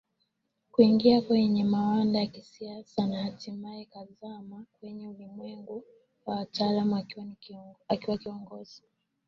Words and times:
kuingia 0.71 1.21
kwenye 1.21 1.63
mawanda 1.63 2.19
ya 2.19 2.27
Kisiasa 2.27 3.07
na 3.07 3.23
hatimae 3.23 3.85
kuzama 3.85 4.65
kwenye 4.79 5.07
ulimwengu 5.07 5.83
wa 6.25 6.33
wanataaluma 6.35 7.03
akiwa 7.87 8.17
kiongozi 8.17 8.83